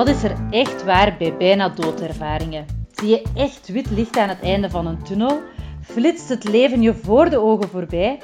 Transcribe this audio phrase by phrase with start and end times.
[0.00, 2.66] Wat is er echt waar bij bijna doodervaringen?
[2.92, 5.40] Zie je echt wit licht aan het einde van een tunnel?
[5.82, 8.20] Flitst het leven je voor de ogen voorbij?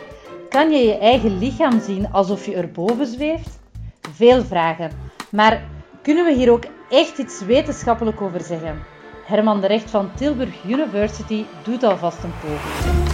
[0.49, 3.59] Kan je je eigen lichaam zien alsof je erboven zweeft?
[4.01, 4.91] Veel vragen.
[5.31, 5.65] Maar
[6.03, 8.83] kunnen we hier ook echt iets wetenschappelijk over zeggen?
[9.25, 13.09] Herman de Recht van Tilburg University doet alvast een poging.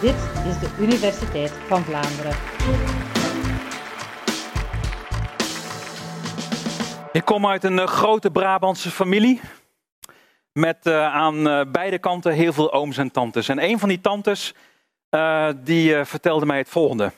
[0.00, 3.15] Dit is de Universiteit van Vlaanderen.
[7.16, 9.40] Ik kom uit een eh, grote Brabantse familie.
[10.52, 13.48] Met uh, aan uh, beide kanten heel veel ooms en tantes.
[13.48, 14.54] En een van die tantes
[15.56, 17.12] die vertelde mij het volgende.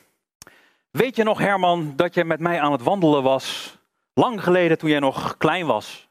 [0.91, 3.77] Weet je nog Herman dat je met mij aan het wandelen was?
[4.15, 6.09] Lang geleden toen jij nog klein was.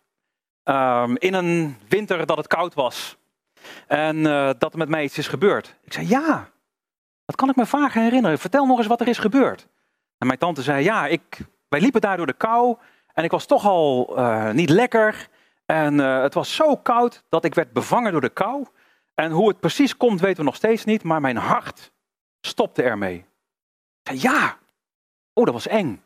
[0.63, 3.17] Ehm, in een winter dat het koud was.
[3.87, 4.23] En
[4.57, 5.75] dat er met mij iets is gebeurd.
[5.83, 6.49] Ik zei ja,
[7.25, 8.39] dat kan ik me vaag herinneren.
[8.39, 9.67] Vertel nog eens wat er is gebeurd.
[10.17, 11.37] En mijn tante zei ja, ik,
[11.69, 12.77] wij liepen daar door de kou.
[13.17, 15.27] En ik was toch al uh, niet lekker.
[15.65, 18.65] En uh, het was zo koud dat ik werd bevangen door de kou.
[19.15, 21.03] En hoe het precies komt weten we nog steeds niet.
[21.03, 21.91] Maar mijn hart
[22.41, 23.25] stopte ermee.
[24.03, 24.57] Ja.
[25.33, 26.03] Oh, dat was eng.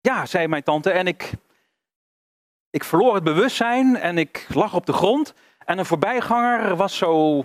[0.00, 0.90] Ja, zei mijn tante.
[0.90, 1.32] En ik,
[2.70, 5.34] ik verloor het bewustzijn en ik lag op de grond.
[5.64, 7.44] En een voorbijganger was zo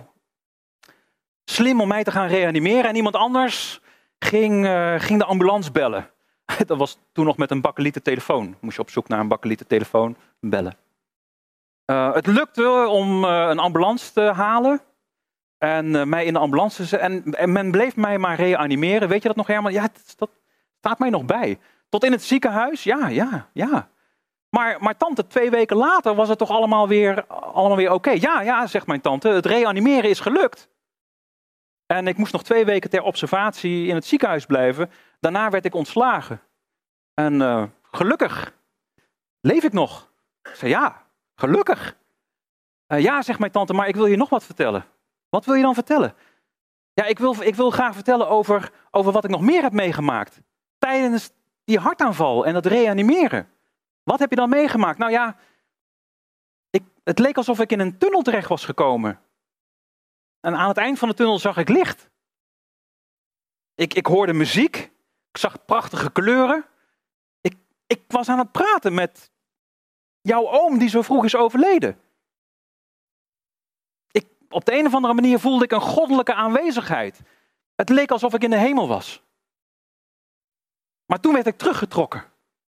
[1.44, 2.88] slim om mij te gaan reanimeren.
[2.90, 3.80] En iemand anders
[4.18, 6.10] ging, uh, ging de ambulance bellen.
[6.66, 8.56] Dat was toen nog met een bakkelieten telefoon.
[8.60, 10.76] Moest je op zoek naar een bakkelieten telefoon, bellen.
[11.86, 14.80] Uh, het lukte om uh, een ambulance te halen.
[15.58, 19.08] En uh, mij in de ambulance te en, en men bleef mij maar reanimeren.
[19.08, 19.72] Weet je dat nog, Herman?
[19.72, 20.30] Ja, dat, dat
[20.78, 21.58] staat mij nog bij.
[21.88, 22.84] Tot in het ziekenhuis?
[22.84, 23.90] Ja, ja, ja.
[24.48, 28.10] Maar, maar tante, twee weken later was het toch allemaal weer, allemaal weer oké?
[28.10, 30.68] Ja, ja, zegt mijn tante, het reanimeren is gelukt.
[31.86, 34.90] En ik moest nog twee weken ter observatie in het ziekenhuis blijven.
[35.22, 36.40] Daarna werd ik ontslagen.
[37.14, 38.54] En uh, gelukkig
[39.40, 40.12] leef ik nog.
[40.42, 41.96] Ik zei ja, gelukkig.
[42.92, 44.84] Uh, ja, zegt mijn tante, maar ik wil je nog wat vertellen.
[45.28, 46.14] Wat wil je dan vertellen?
[46.92, 50.40] Ja, ik wil, ik wil graag vertellen over, over wat ik nog meer heb meegemaakt.
[50.78, 51.30] Tijdens
[51.64, 53.48] die hartaanval en dat reanimeren.
[54.02, 54.98] Wat heb je dan meegemaakt?
[54.98, 55.36] Nou ja,
[56.70, 59.20] ik, het leek alsof ik in een tunnel terecht was gekomen.
[60.40, 62.10] En aan het eind van de tunnel zag ik licht.
[63.74, 64.91] Ik, ik hoorde muziek.
[65.32, 66.64] Ik zag prachtige kleuren.
[67.40, 67.56] Ik,
[67.86, 69.30] ik was aan het praten met
[70.20, 72.00] jouw oom die zo vroeg is overleden.
[74.10, 77.20] Ik, op de een of andere manier voelde ik een goddelijke aanwezigheid.
[77.74, 79.22] Het leek alsof ik in de hemel was.
[81.06, 82.24] Maar toen werd ik teruggetrokken.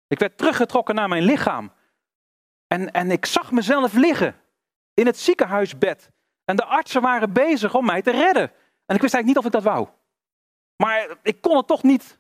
[0.07, 1.71] Ik werd teruggetrokken naar mijn lichaam.
[2.67, 4.41] En, en ik zag mezelf liggen
[4.93, 6.11] in het ziekenhuisbed
[6.45, 8.51] en de artsen waren bezig om mij te redden.
[8.85, 9.87] En ik wist eigenlijk niet of ik dat wou.
[10.75, 12.19] Maar ik kon het toch niet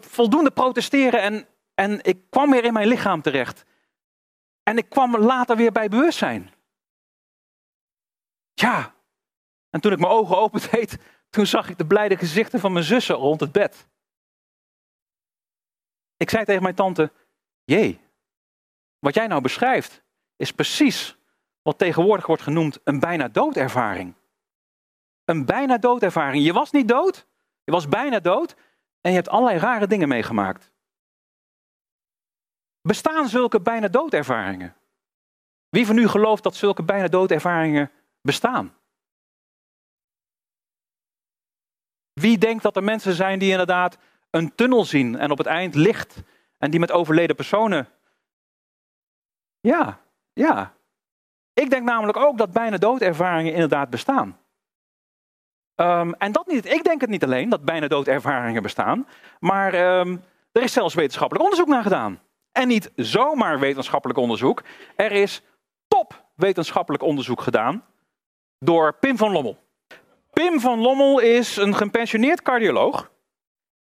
[0.00, 3.64] voldoende protesteren en, en ik kwam weer in mijn lichaam terecht.
[4.62, 6.50] En ik kwam later weer bij bewustzijn.
[8.54, 8.94] Ja.
[9.70, 10.98] En toen ik mijn ogen opendeed,
[11.30, 13.88] toen zag ik de blijde gezichten van mijn zussen rond het bed.
[16.16, 17.12] Ik zei tegen mijn tante,
[17.64, 18.00] jee,
[18.98, 20.02] wat jij nou beschrijft
[20.36, 21.16] is precies
[21.62, 24.14] wat tegenwoordig wordt genoemd een bijna doodervaring.
[25.24, 26.44] Een bijna doodervaring.
[26.44, 27.26] Je was niet dood,
[27.64, 28.54] je was bijna dood
[29.02, 30.72] en je hebt allerlei rare dingen meegemaakt.
[32.80, 34.76] Bestaan zulke bijna doodervaringen?
[35.68, 38.74] Wie van u gelooft dat zulke bijna doodervaringen bestaan?
[42.12, 43.98] Wie denkt dat er mensen zijn die inderdaad
[44.30, 46.22] een tunnel zien en op het eind licht
[46.58, 47.88] en die met overleden personen.
[49.60, 50.00] Ja,
[50.32, 50.74] ja,
[51.52, 54.40] ik denk namelijk ook dat bijna doodervaringen inderdaad bestaan.
[55.82, 59.06] Um, en dat niet, ik denk het niet alleen, dat bijna doodervaringen bestaan,
[59.40, 60.22] maar um,
[60.52, 62.20] er is zelfs wetenschappelijk onderzoek naar gedaan.
[62.52, 64.62] En niet zomaar wetenschappelijk onderzoek,
[64.96, 65.42] er is
[65.88, 67.84] top wetenschappelijk onderzoek gedaan
[68.58, 69.58] door Pim van Lommel.
[70.32, 73.10] Pim van Lommel is een gepensioneerd cardioloog.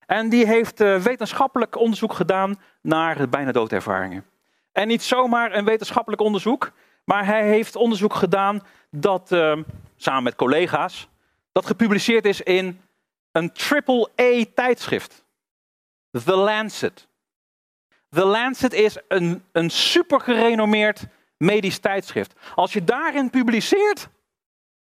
[0.06, 4.26] En die heeft uh, wetenschappelijk onderzoek gedaan naar bijna doodervaringen.
[4.72, 6.72] En niet zomaar een wetenschappelijk onderzoek,
[7.04, 8.62] maar hij heeft onderzoek gedaan
[8.92, 9.58] dat, uh,
[9.96, 11.10] samen met collega's,
[11.58, 12.82] dat gepubliceerd is in
[13.32, 15.26] een triple-A tijdschrift.
[16.12, 17.08] The Lancet.
[18.10, 21.06] The Lancet is een, een super gerenommeerd
[21.38, 22.34] medisch tijdschrift.
[22.56, 24.10] Als je daarin publiceert,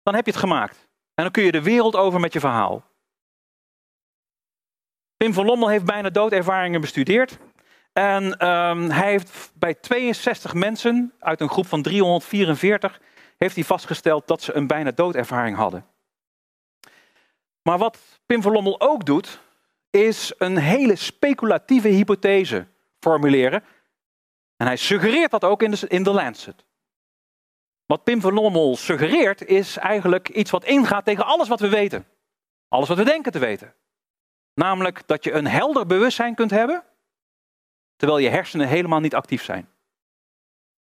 [0.03, 0.77] dan heb je het gemaakt.
[1.15, 2.85] En dan kun je de wereld over met je verhaal.
[5.17, 7.39] Pim van Lommel heeft bijna doodervaringen bestudeerd.
[7.93, 13.01] En um, hij heeft bij 62 mensen uit een groep van 344
[13.37, 15.93] heeft hij vastgesteld dat ze een bijna doodervaring hadden.
[17.65, 19.41] Maar wat Pim van Lommel ook doet,
[19.91, 22.67] is een hele speculatieve hypothese
[23.01, 23.65] formuleren.
[24.57, 26.65] En hij suggereert dat ook in de, in de Lancet.
[27.87, 32.07] Wat Pim van Lommel suggereert is eigenlijk iets wat ingaat tegen alles wat we weten.
[32.69, 33.75] Alles wat we denken te weten.
[34.55, 36.85] Namelijk dat je een helder bewustzijn kunt hebben,
[37.97, 39.69] terwijl je hersenen helemaal niet actief zijn.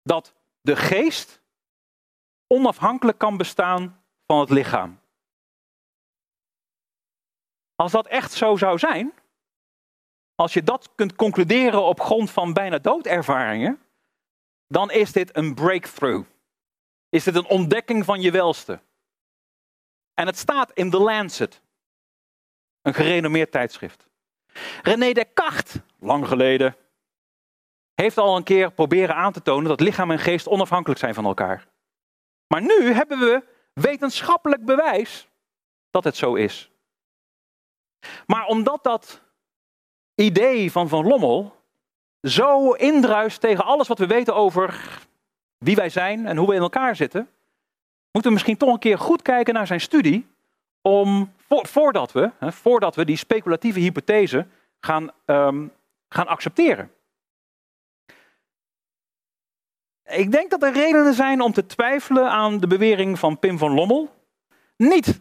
[0.02, 1.40] Dat de geest
[2.46, 4.97] onafhankelijk kan bestaan van het lichaam.
[7.80, 9.12] Als dat echt zo zou zijn,
[10.34, 13.82] als je dat kunt concluderen op grond van bijna doodervaringen,
[14.66, 16.28] dan is dit een breakthrough.
[17.08, 18.80] Is dit een ontdekking van je welste.
[20.14, 21.62] En het staat in The Lancet,
[22.82, 24.08] een gerenommeerd tijdschrift.
[24.82, 26.76] René Descartes, lang geleden,
[27.94, 31.24] heeft al een keer proberen aan te tonen dat lichaam en geest onafhankelijk zijn van
[31.24, 31.66] elkaar.
[32.46, 35.28] Maar nu hebben we wetenschappelijk bewijs
[35.90, 36.70] dat het zo is.
[38.26, 39.20] Maar omdat dat
[40.14, 41.56] idee van Van Lommel
[42.22, 44.98] zo indruist tegen alles wat we weten over
[45.58, 47.28] wie wij zijn en hoe we in elkaar zitten,
[48.12, 50.26] moeten we misschien toch een keer goed kijken naar zijn studie,
[50.82, 54.46] om, voordat, we, hè, voordat we die speculatieve hypothese
[54.80, 55.72] gaan, um,
[56.08, 56.92] gaan accepteren.
[60.04, 63.74] Ik denk dat er redenen zijn om te twijfelen aan de bewering van Pim van
[63.74, 64.14] Lommel.
[64.76, 65.20] Niet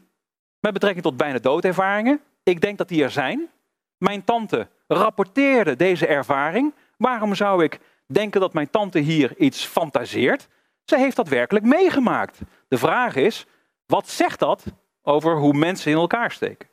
[0.60, 2.22] met betrekking tot bijna doodervaringen.
[2.48, 3.50] Ik denk dat die er zijn.
[3.98, 6.74] Mijn tante rapporteerde deze ervaring.
[6.98, 10.48] Waarom zou ik denken dat mijn tante hier iets fantaseert?
[10.84, 12.40] Ze heeft dat werkelijk meegemaakt.
[12.68, 13.46] De vraag is,
[13.86, 14.64] wat zegt dat
[15.02, 16.70] over hoe mensen in elkaar steken?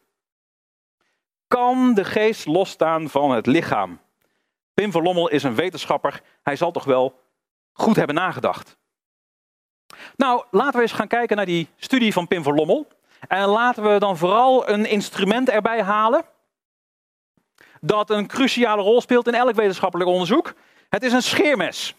[1.49, 4.01] Kan de geest losstaan van het lichaam?
[4.75, 6.23] Pim van Lommel is een wetenschapper.
[6.43, 7.21] Hij zal toch wel
[7.73, 8.77] goed hebben nagedacht.
[10.17, 12.87] Nou, laten we eens gaan kijken naar die studie van Pim van Lommel.
[13.29, 16.25] En laten we dan vooral een instrument erbij halen
[17.81, 20.55] dat een cruciale rol speelt in elk wetenschappelijk onderzoek.
[20.89, 21.95] Het is een scheermes.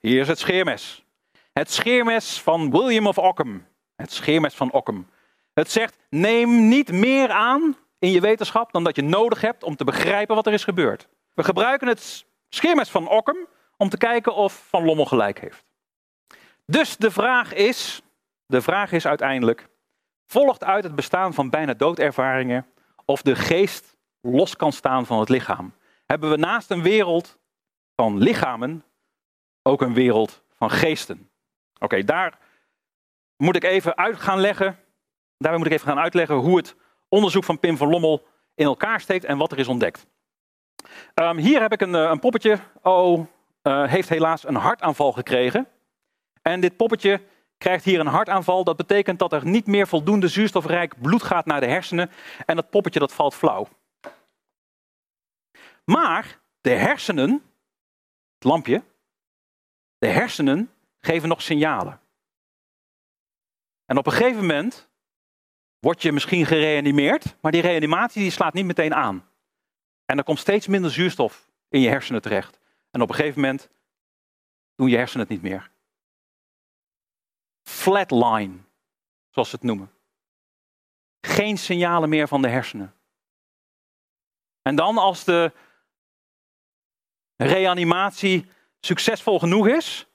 [0.00, 1.04] Hier is het scheermes.
[1.52, 3.66] Het scheermes van William of Ockham.
[3.96, 5.06] Het scheermes van Ockham.
[5.54, 9.76] Het zegt: neem niet meer aan in je wetenschap dan dat je nodig hebt om
[9.76, 11.08] te begrijpen wat er is gebeurd.
[11.34, 15.64] We gebruiken het scheermes van Ockham om te kijken of Van Lommel gelijk heeft.
[16.66, 18.02] Dus de vraag is,
[18.52, 19.68] de vraag is uiteindelijk,
[20.26, 22.66] volgt uit het bestaan van bijna doodervaringen
[23.04, 25.74] of de geest los kan staan van het lichaam?
[26.06, 27.38] Hebben we naast een wereld
[27.94, 28.84] van lichamen
[29.62, 31.30] ook een wereld van geesten?
[31.78, 32.38] Oké, daar
[33.36, 34.78] moet ik even uit gaan leggen.
[35.38, 36.76] Daarbij moet ik even gaan uitleggen hoe het
[37.08, 40.06] onderzoek van Pim van Lommel in elkaar steekt en wat er is ontdekt.
[41.14, 42.58] Um, hier heb ik een, eh, een poppetje.
[42.82, 43.26] Oh,
[43.62, 45.68] uh, heeft helaas een hartaanval gekregen.
[46.42, 47.20] En dit poppetje
[47.62, 48.64] krijgt hier een hartaanval.
[48.64, 52.10] Dat betekent dat er niet meer voldoende zuurstofrijk bloed gaat naar de hersenen.
[52.46, 53.68] En dat poppetje dat valt flauw.
[55.84, 57.30] Maar de hersenen,
[58.34, 58.82] het lampje,
[59.98, 60.70] de hersenen
[61.00, 62.00] geven nog signalen.
[63.84, 64.88] En op een gegeven moment
[65.78, 69.28] word je misschien gereanimeerd, maar die reanimatie die slaat niet meteen aan.
[70.04, 72.58] En er komt steeds minder zuurstof in je hersenen terecht.
[72.90, 73.70] En op een gegeven moment
[74.74, 75.71] doen je hersenen het niet meer.
[77.72, 78.58] Flatline,
[79.30, 79.90] zoals ze het noemen.
[81.20, 82.94] Geen signalen meer van de hersenen.
[84.62, 85.52] En dan als de
[87.36, 90.06] reanimatie succesvol genoeg is,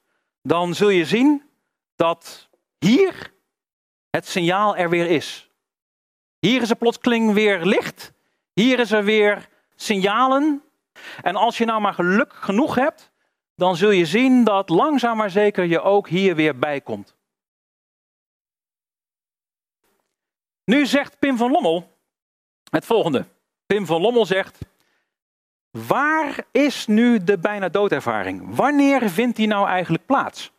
[0.41, 1.49] dan zul je zien
[1.95, 3.33] dat hier
[4.09, 5.49] het signaal er weer is.
[6.39, 8.13] Hier is er plotseling weer licht.
[8.53, 10.63] Hier is er weer signalen
[11.21, 13.11] en als je nou maar geluk genoeg hebt,
[13.55, 17.16] dan zul je zien dat langzaam maar zeker je ook hier weer bij komt.
[20.67, 21.97] Nu zegt Pim van Lommel
[22.69, 23.25] het volgende.
[23.65, 24.59] Pim van Lommel zegt:
[25.69, 28.55] Waar is nu de bijna doodervaring?
[28.55, 30.51] Wanneer vindt die nou eigenlijk plaats?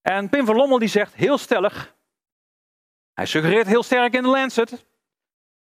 [0.00, 1.94] En Pim van Lommel die zegt heel stellig,
[3.12, 4.84] hij suggereert heel sterk in de Lancet,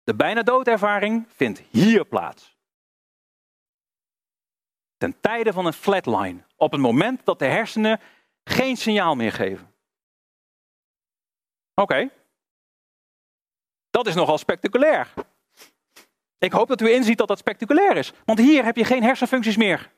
[0.04, 2.58] de bijna doodervaring vindt hier plaats
[4.98, 6.44] ten tijde van een flatline.
[6.56, 8.00] Op het moment dat de hersenen
[8.44, 9.74] geen signaal meer geven.
[11.74, 12.10] Oké.
[13.98, 15.14] Dat is nogal spectaculair.
[16.38, 18.14] Ik hoop dat u inziet dat dat spectaculair is.
[18.26, 19.92] Want hier heb je geen hersenfuncties meer.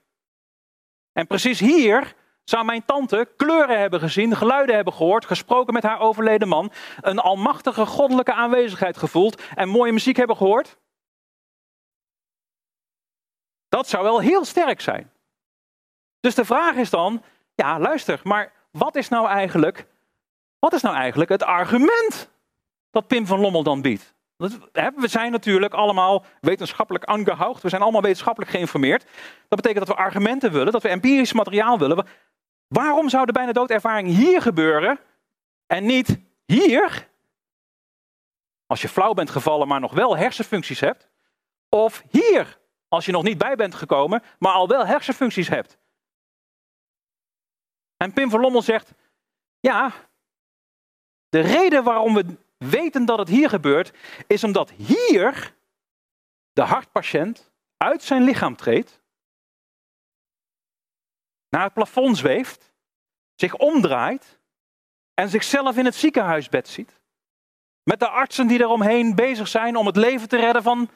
[1.14, 6.00] En precies hier zou mijn tante kleuren hebben gezien, geluiden hebben gehoord, gesproken met haar
[6.00, 10.78] overleden man, een almachtige goddelijke aanwezigheid gevoeld en mooie muziek hebben gehoord.
[13.70, 15.12] Dat zou wel heel sterk zijn.
[16.20, 17.24] Dus de vraag is dan,
[17.56, 19.88] ja luister, maar wat is nou eigenlijk,
[20.60, 22.30] wat is nou eigenlijk het argument
[22.92, 24.18] dat Pim van Lommel dan biedt?
[24.96, 27.62] We zijn natuurlijk allemaal wetenschappelijk aangehoogd.
[27.62, 29.06] We zijn allemaal wetenschappelijk geïnformeerd.
[29.48, 32.08] Dat betekent dat we argumenten willen, dat we empirisch materiaal willen.
[32.68, 35.00] Waarom zou de bijna doodervaring hier gebeuren
[35.66, 37.10] en niet hier?
[38.66, 41.10] Als je flauw bent gevallen, maar nog wel hersenfuncties hebt.
[41.70, 45.78] Of hier, als je nog niet bij bent gekomen, maar al wel hersenfuncties hebt.
[47.98, 48.94] En Pim van Lommel zegt,
[49.60, 49.92] ja,
[51.30, 53.98] de reden waarom we weten dat het hier gebeurt,
[54.28, 55.56] is omdat hier
[56.54, 59.02] de hartpatiënt uit zijn lichaam treedt,
[61.50, 62.74] naar het plafond zweeft,
[63.36, 64.40] zich omdraait
[65.14, 67.02] en zichzelf in het ziekenhuisbed ziet.
[67.84, 70.90] Met de artsen die eromheen bezig zijn om het leven te redden van,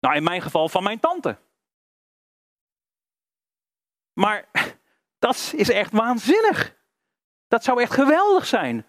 [0.00, 1.38] nou in mijn geval van mijn tante.
[4.12, 4.48] Maar
[5.18, 6.76] dat is echt waanzinnig.
[7.48, 8.86] Dat zou echt geweldig zijn.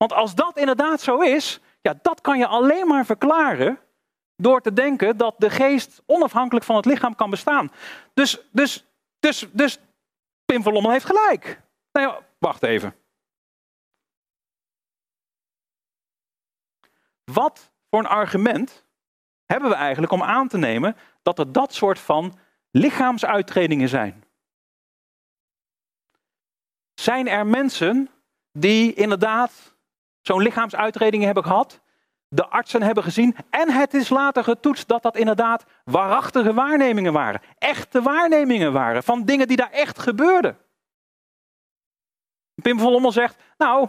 [0.00, 3.78] Want als dat inderdaad zo is, ja, dat kan je alleen maar verklaren
[4.36, 7.72] door te denken dat de geest onafhankelijk van het lichaam kan bestaan.
[8.14, 8.86] Dus, dus,
[9.18, 9.78] dus, dus
[10.44, 11.60] Pim van Lommel heeft gelijk.
[11.92, 12.94] Nou ja, wacht even.
[17.24, 18.84] Wat voor een argument
[19.44, 22.38] hebben we eigenlijk om aan te nemen dat er dat soort van
[22.70, 24.24] lichaamsuitredingen zijn?
[26.94, 28.10] Zijn er mensen
[28.52, 29.78] die inderdaad
[30.30, 31.80] zo'n lichaamsuitredingen hebben gehad,
[32.28, 37.40] de artsen hebben gezien en het is later getoetst dat dat inderdaad waarachtige waarnemingen waren.
[37.58, 40.58] Echte waarnemingen waren van dingen die daar echt gebeurden.
[42.62, 43.88] Pim van Lommel zegt, nou,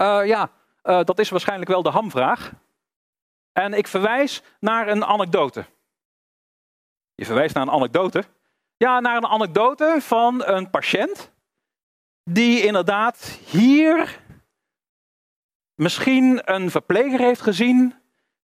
[0.00, 0.50] uh, ja,
[0.82, 2.52] uh, dat is waarschijnlijk wel de hamvraag.
[3.52, 5.64] En ik verwijs naar een anekdote.
[7.14, 8.24] Je verwijst naar een anekdote?
[8.76, 11.32] Ja, naar een anekdote van een patiënt
[12.24, 14.22] die inderdaad hier
[15.74, 17.94] misschien een verpleger heeft gezien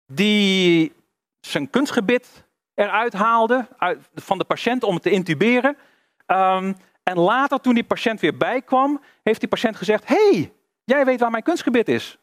[0.06, 0.92] die
[1.40, 2.44] zijn kunstgebit
[2.74, 5.76] eruit haalde uit, van de patiënt om het te intuberen.
[6.26, 10.52] Um, en later, toen die patiënt weer bijkwam, heeft die patiënt gezegd: hey,
[10.84, 12.18] jij weet waar mijn kunstgebit is.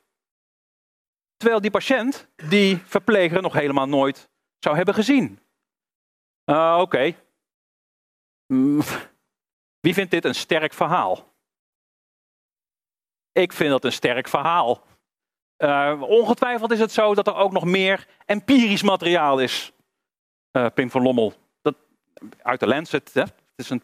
[1.37, 5.39] Terwijl die patiënt die verpleger nog helemaal nooit zou hebben gezien.
[6.45, 7.15] Uh, Oké.
[8.47, 8.81] Mm,
[9.79, 11.33] wie vindt dit een sterk verhaal?
[13.31, 14.86] Ik vind dat een sterk verhaal.
[15.57, 19.71] Uh, ongetwijfeld is het zo dat er ook nog meer empirisch materiaal is.
[20.51, 21.33] Uh, Pim van Lommel.
[21.61, 21.75] Dat,
[22.41, 23.13] uit de Lancet.
[23.13, 23.83] Het is een,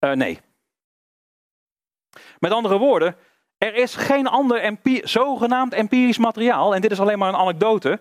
[0.00, 0.40] uh, nee.
[2.38, 3.16] Met andere woorden,
[3.58, 8.00] er is geen ander zogenaamd empirisch materiaal, en dit is alleen maar een anekdote,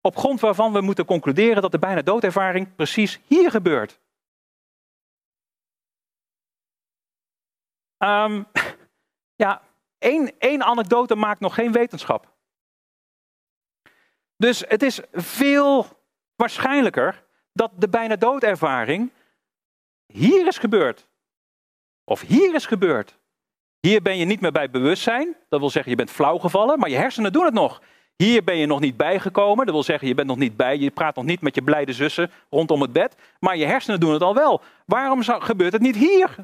[0.00, 4.00] op grond waarvan we moeten concluderen dat de bijna doodervaring precies hier gebeurt.
[7.98, 8.46] Um,
[9.44, 9.62] ja,
[9.98, 12.31] één, één anekdote maakt nog geen wetenschap.
[14.42, 15.86] Dus het is veel
[16.36, 19.10] waarschijnlijker dat de bijna doodervaring
[20.06, 21.08] hier is gebeurd.
[22.04, 23.18] Of hier is gebeurd.
[23.80, 25.36] Hier ben je niet meer bij bewustzijn.
[25.48, 27.82] Dat wil zeggen, je bent flauw gevallen, maar je hersenen doen het nog.
[28.16, 29.66] Hier ben je nog niet bijgekomen.
[29.66, 30.78] Dat wil zeggen, je bent nog niet bij.
[30.78, 33.16] Je praat nog niet met je blijde zussen rondom het bed.
[33.38, 34.60] Maar je hersenen doen het al wel.
[34.86, 36.36] Waarom gebeurt het niet hier?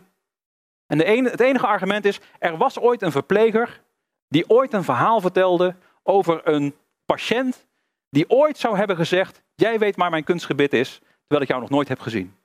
[0.87, 3.83] En de het enige argument is, er was ooit een verpleger
[4.29, 6.75] die ooit een verhaal vertelde over een
[7.05, 7.67] patiënt
[8.11, 11.71] die ooit zou hebben gezegd: Jij weet waar mijn kunstgebit is, terwijl ik jou nog
[11.71, 12.37] nooit heb gezien.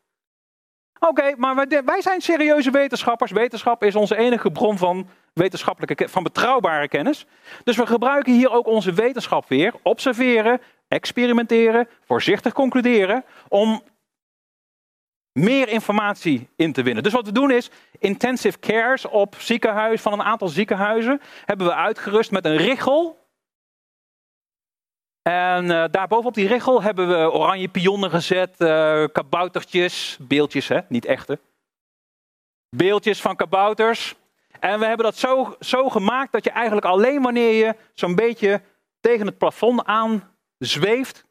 [0.99, 3.31] Oké, maar wij, zijn serieuze wetenschappers.
[3.31, 7.25] Wetenschap is onze enige bron van wetenschappelijke, van betrouwbare kennis.
[7.63, 9.73] Dus we gebruiken hier ook onze wetenschap weer.
[9.81, 13.25] Observeren, experimenteren, voorzichtig concluderen.
[13.47, 13.81] Om
[15.31, 17.03] meer informatie in te winnen.
[17.03, 21.73] Dus wat we doen is intensive cares op ziekenhuis van een aantal ziekenhuizen hebben we
[21.73, 23.22] uitgerust met een richel
[25.23, 31.05] en uh, daarbovenop die richel hebben we oranje pionnen gezet, uh, kaboutertjes, beeldjes, hè, niet
[31.05, 31.39] echte.
[32.69, 34.15] Beeldjes van kabouters.
[34.59, 38.61] En we hebben dat zo, zo gemaakt dat je eigenlijk alleen wanneer je zo'n beetje
[38.99, 41.25] tegen het plafond aan zweeft,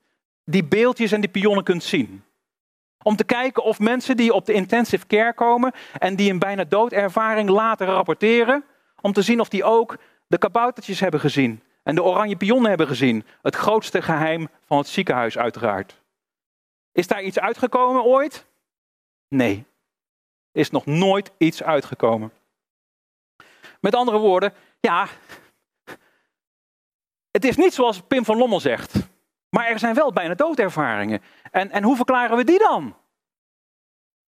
[0.45, 2.25] die beeldjes en die pionnen kunt zien.
[3.03, 6.65] Om te kijken of mensen die op de intensive care komen en die een bijna
[6.65, 8.65] doodervaring later rapporteren,
[9.01, 9.97] om te zien of die ook
[10.27, 13.25] de kaboutertjes hebben gezien en de oranje pionnen hebben gezien.
[13.43, 16.01] Het grootste geheim van het ziekenhuis uiteraard.
[16.93, 18.47] Is daar iets uitgekomen ooit?
[19.29, 19.67] Nee.
[20.53, 22.33] Is nog nooit iets uitgekomen.
[23.81, 25.09] Met andere woorden, ja,
[27.31, 28.95] het is niet zoals Pim van Lommel zegt.
[29.49, 31.23] Maar er zijn wel bijna doodervaringen.
[31.51, 32.97] En, en hoe verklaren we die dan?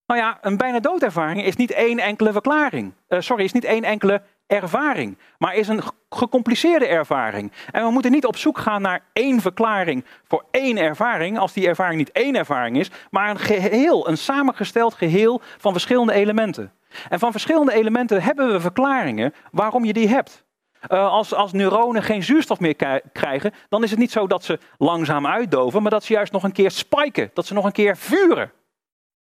[0.07, 2.93] Nou ja, een bijna doodervaring is niet één enkele verklaring.
[3.09, 7.53] Uh, sorry, is niet één enkele ervaring, maar is een gecompliceerde ervaring.
[7.71, 11.67] En we moeten niet op zoek gaan naar één verklaring voor één ervaring, als die
[11.67, 16.73] ervaring niet één ervaring is, maar een geheel, een samengesteld geheel van verschillende elementen.
[17.09, 20.45] En van verschillende elementen hebben we verklaringen waarom je die hebt.
[20.89, 24.59] Uh, als, als neuronen geen zuurstof meer krijgen, dan is het niet zo dat ze
[24.79, 27.97] langzaam uitdoven, maar dat ze juist nog een keer spiken, dat ze nog een keer
[27.97, 28.51] vuren.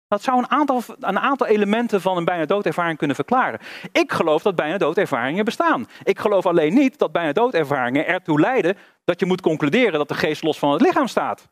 [0.08, 3.60] Dat zou een aantal, een aantal elementen van een bijna doodervaring kunnen verklaren.
[3.92, 5.88] Ik geloof dat bijna doodervaringen bestaan.
[6.04, 10.14] Ik geloof alleen niet dat bijna doodervaringen ertoe leiden dat je moet concluderen dat de
[10.14, 11.50] geest los van het lichaam staat.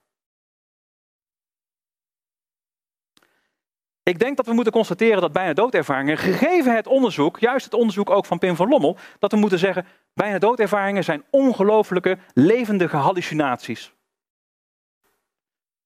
[4.04, 8.10] Ik denk dat we moeten constateren dat bijna doodervaringen, gegeven het onderzoek, juist het onderzoek
[8.10, 13.94] ook van Pim van Lommel, dat we moeten zeggen, bijna doodervaringen zijn ongelooflijke levendige hallucinaties.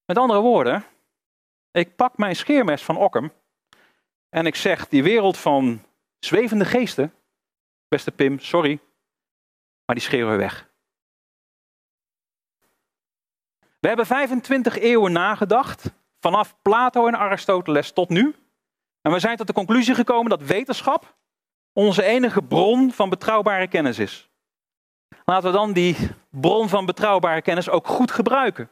[0.06, 0.84] Met andere woorden,
[1.72, 3.32] ik pak mijn scheermes van Ockham
[4.30, 5.86] en ik zeg, die wereld van
[6.20, 7.14] zwevende geesten,
[7.88, 8.80] beste Pim, sorry,
[9.86, 10.70] maar die scheren we weg.
[13.80, 18.36] We hebben 25 eeuwen nagedacht, vanaf Plato en Aristoteles tot nu.
[19.02, 21.18] En we zijn tot de conclusie gekomen dat wetenschap
[21.74, 24.30] onze enige bron van betrouwbare kennis is.
[25.26, 25.96] Laten we dan die
[26.30, 28.72] bron van betrouwbare kennis ook goed gebruiken.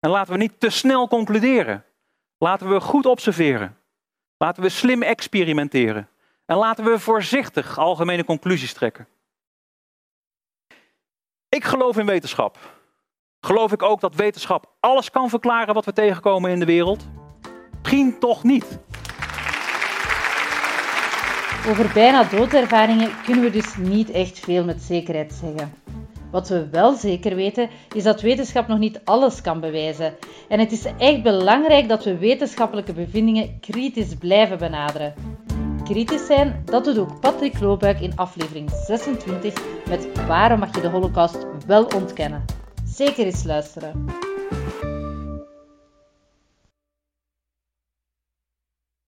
[0.00, 1.84] En laten we niet te snel concluderen.
[2.38, 3.76] Laten we goed observeren.
[4.38, 6.08] Laten we slim experimenteren.
[6.46, 9.08] En laten we voorzichtig algemene conclusies trekken.
[11.48, 12.58] Ik geloof in wetenschap.
[13.40, 17.06] Geloof ik ook dat wetenschap alles kan verklaren wat we tegenkomen in de wereld?
[17.78, 18.78] Misschien toch niet.
[21.68, 25.85] Over bijna doodervaringen kunnen we dus niet echt veel met zekerheid zeggen.
[26.30, 30.14] Wat we wel zeker weten, is dat wetenschap nog niet alles kan bewijzen.
[30.48, 35.14] En het is echt belangrijk dat we wetenschappelijke bevindingen kritisch blijven benaderen.
[35.84, 39.54] Kritisch zijn, dat doet ook Patrick Loobuik in aflevering 26
[39.88, 42.44] met Waarom mag je de Holocaust wel ontkennen?
[42.84, 44.25] Zeker eens luisteren.